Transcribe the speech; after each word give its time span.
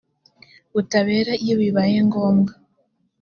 butabera 0.73 1.31
iyo 1.43 1.55
bibaye 1.61 1.97
ngombwa 2.07 2.51